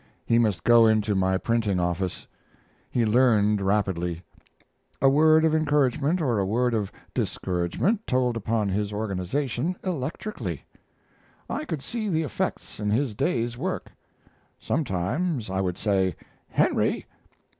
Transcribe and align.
He 0.25 0.39
must 0.39 0.63
go 0.63 0.87
into 0.87 1.13
my 1.13 1.37
printing 1.37 1.79
office. 1.79 2.25
He 2.89 3.05
learned 3.05 3.61
rapidly. 3.61 4.23
A 4.99 5.07
word 5.07 5.45
of 5.45 5.53
encouragement 5.53 6.19
or 6.23 6.39
a 6.39 6.43
word 6.43 6.73
of 6.73 6.91
discouragement 7.13 8.07
told 8.07 8.35
upon 8.35 8.69
his 8.69 8.91
organization 8.91 9.75
electrically. 9.83 10.65
I 11.47 11.65
could 11.65 11.83
see 11.83 12.09
the 12.09 12.23
effects 12.23 12.79
in 12.79 12.89
his 12.89 13.13
day's 13.13 13.59
work. 13.59 13.91
Sometimes 14.57 15.51
I 15.51 15.61
would 15.61 15.77
say, 15.77 16.15
"Henry!" 16.49 17.05